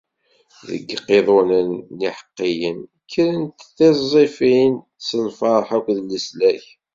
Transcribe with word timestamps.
Deg 0.67 0.83
yiqiḍunen 0.91 1.69
n 1.95 1.99
iḥeqqiyen, 2.09 2.79
kkrent 3.03 3.59
tiẓẓifin 3.77 4.73
s 5.07 5.09
lferḥ 5.25 5.67
akked 5.77 5.97
leslak. 6.09 6.63